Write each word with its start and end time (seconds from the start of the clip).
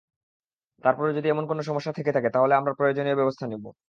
তারপরও 0.83 1.11
যদি 1.13 1.27
এমন 1.29 1.45
কোনো 1.47 1.61
সমস্যা 1.63 1.91
থেকে 1.93 2.11
থাকে, 2.11 2.29
তাহলে 2.29 2.53
আমরা 2.55 2.71
প্রয়োজনীয় 2.73 3.15
ব্যবস্থা 3.15 3.45
নিব। 3.47 3.65